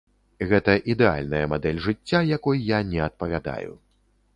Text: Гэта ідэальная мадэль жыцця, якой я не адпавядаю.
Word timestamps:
Гэта 0.51 0.73
ідэальная 0.93 1.43
мадэль 1.53 1.83
жыцця, 1.91 2.25
якой 2.37 2.67
я 2.77 2.85
не 2.97 3.07
адпавядаю. 3.11 3.73